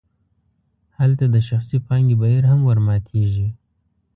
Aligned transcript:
هلته 0.97 1.25
د 1.29 1.35
شخصي 1.47 1.77
پانګې 1.87 2.15
بهیر 2.21 2.43
هم 2.51 2.59
ورماتیږي. 2.69 3.47